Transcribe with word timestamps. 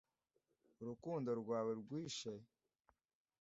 urukundo 0.81 1.29
rwawe 1.41 1.71
rwishe; 1.81 2.31